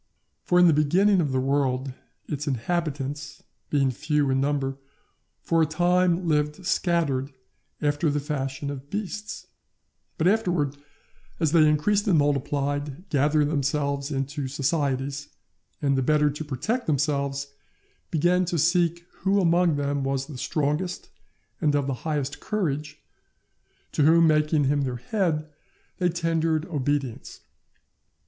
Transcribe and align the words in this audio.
For 0.41 0.57
in 0.59 0.65
the 0.65 0.73
beginning 0.73 1.21
of 1.21 1.31
the 1.31 1.39
world, 1.39 1.93
its 2.27 2.47
inhabitants, 2.47 3.43
being 3.69 3.91
few 3.91 4.31
in 4.31 4.41
number, 4.41 4.79
for 5.43 5.61
a 5.61 5.67
time 5.67 6.27
lived 6.27 6.65
scattered 6.65 7.31
after 7.83 8.09
the 8.09 8.19
fashion 8.19 8.71
of 8.71 8.89
beasts; 8.89 9.45
but 10.17 10.27
afterwards, 10.27 10.75
as 11.39 11.51
they 11.51 11.69
increased 11.69 12.07
and 12.07 12.17
multiplied, 12.17 13.07
gathered 13.09 13.51
themselves 13.51 14.09
into 14.09 14.47
societies, 14.47 15.29
and, 15.83 15.95
the 15.95 16.01
better 16.01 16.31
to 16.31 16.43
protect 16.43 16.87
themselves, 16.87 17.53
began 18.09 18.43
to 18.45 18.57
seek 18.57 19.05
who 19.19 19.39
among 19.39 19.75
them 19.75 20.03
was 20.03 20.25
the 20.25 20.39
strongest 20.39 21.11
and 21.61 21.75
of 21.75 21.85
the 21.85 21.93
highest 22.09 22.39
courage, 22.39 23.03
to 23.91 24.01
whom, 24.01 24.25
making 24.25 24.63
him 24.63 24.81
their 24.81 24.95
head, 24.97 25.47
they 25.99 26.09
tendered 26.09 26.65
obedience. 26.65 27.41